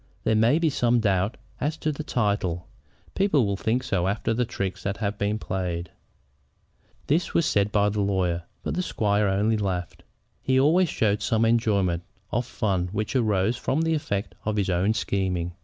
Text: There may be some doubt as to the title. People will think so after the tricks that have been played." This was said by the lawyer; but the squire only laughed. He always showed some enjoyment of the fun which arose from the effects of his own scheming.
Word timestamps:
There 0.23 0.33
may 0.33 0.57
be 0.57 0.71
some 0.71 0.99
doubt 0.99 1.37
as 1.59 1.77
to 1.77 1.91
the 1.91 2.03
title. 2.03 2.67
People 3.13 3.45
will 3.45 3.55
think 3.55 3.83
so 3.83 4.07
after 4.07 4.33
the 4.33 4.45
tricks 4.45 4.81
that 4.81 4.97
have 4.97 5.19
been 5.19 5.37
played." 5.37 5.91
This 7.05 7.35
was 7.35 7.45
said 7.45 7.71
by 7.71 7.89
the 7.89 8.01
lawyer; 8.01 8.41
but 8.63 8.73
the 8.73 8.81
squire 8.81 9.27
only 9.27 9.57
laughed. 9.57 10.01
He 10.41 10.59
always 10.59 10.89
showed 10.89 11.21
some 11.21 11.45
enjoyment 11.45 12.01
of 12.31 12.45
the 12.47 12.51
fun 12.51 12.87
which 12.91 13.15
arose 13.15 13.57
from 13.57 13.81
the 13.81 13.93
effects 13.93 14.35
of 14.43 14.55
his 14.55 14.71
own 14.71 14.95
scheming. 14.95 15.53